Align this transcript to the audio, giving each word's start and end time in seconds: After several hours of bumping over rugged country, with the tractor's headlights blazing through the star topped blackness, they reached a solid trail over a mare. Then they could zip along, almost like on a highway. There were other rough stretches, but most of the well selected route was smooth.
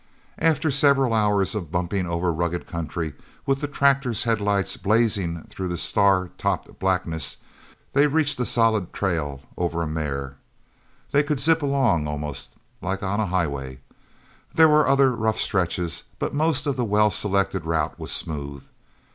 After 0.39 0.71
several 0.71 1.13
hours 1.13 1.53
of 1.53 1.71
bumping 1.71 2.07
over 2.07 2.33
rugged 2.33 2.65
country, 2.65 3.13
with 3.45 3.61
the 3.61 3.67
tractor's 3.67 4.23
headlights 4.23 4.75
blazing 4.75 5.43
through 5.43 5.67
the 5.67 5.77
star 5.77 6.31
topped 6.39 6.79
blackness, 6.79 7.37
they 7.93 8.07
reached 8.07 8.39
a 8.39 8.45
solid 8.47 8.93
trail 8.93 9.41
over 9.57 9.83
a 9.83 9.87
mare. 9.87 10.37
Then 11.11 11.21
they 11.21 11.23
could 11.23 11.39
zip 11.39 11.61
along, 11.61 12.07
almost 12.07 12.55
like 12.81 13.03
on 13.03 13.19
a 13.19 13.27
highway. 13.27 13.79
There 14.51 14.69
were 14.69 14.87
other 14.87 15.11
rough 15.15 15.39
stretches, 15.39 16.01
but 16.17 16.33
most 16.33 16.65
of 16.65 16.77
the 16.77 16.83
well 16.83 17.11
selected 17.11 17.63
route 17.63 17.99
was 17.99 18.11
smooth. 18.11 18.63